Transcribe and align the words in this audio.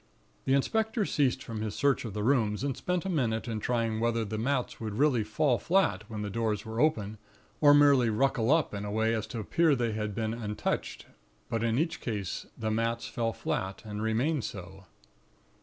"The 0.45 0.55
inspector 0.55 1.05
ceased 1.05 1.43
from 1.43 1.61
his 1.61 1.75
search 1.75 2.05
of 2.05 2.15
the 2.15 2.23
rooms, 2.23 2.63
and 2.63 2.75
spent 2.75 3.05
a 3.05 3.07
minute 3.07 3.47
in 3.47 3.59
trying 3.59 3.99
whether 3.99 4.25
the 4.25 4.39
mats 4.39 4.79
would 4.79 4.95
really 4.95 5.23
fall 5.23 5.59
flat 5.59 6.09
when 6.09 6.23
the 6.23 6.29
doors 6.31 6.65
were 6.65 6.81
open, 6.81 7.19
or 7.59 7.75
merely 7.75 8.09
ruckle 8.09 8.49
up 8.51 8.73
in 8.73 8.83
a 8.83 8.89
way 8.89 9.13
as 9.13 9.27
to 9.27 9.37
appear 9.39 9.75
they 9.75 9.91
had 9.91 10.15
been 10.15 10.33
untouched; 10.33 11.05
but 11.49 11.63
in 11.63 11.77
each 11.77 12.01
case, 12.01 12.47
the 12.57 12.71
mats 12.71 13.05
fell 13.07 13.31
flat, 13.31 13.83
and 13.85 14.01
remained 14.01 14.43
so. 14.43 14.85